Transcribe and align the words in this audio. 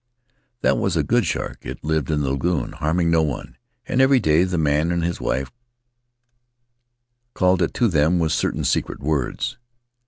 That 0.61 0.79
was 0.79 0.97
a 0.97 1.03
good 1.03 1.27
shark; 1.27 1.59
it 1.63 1.83
lived 1.83 2.09
in 2.09 2.21
the 2.21 2.31
lagoon, 2.31 2.71
harming 2.71 3.11
no 3.11 3.21
one, 3.21 3.57
and 3.87 4.01
every 4.01 4.19
day 4.19 4.43
the 4.45 4.57
man 4.57 4.91
and 4.91 5.03
his 5.03 5.21
wife 5.21 5.51
called 7.35 7.61
it 7.61 7.75
to 7.75 7.87
them 7.87 8.17
with 8.17 8.31
certain 8.31 8.63
secret 8.63 8.99
words. 8.99 9.59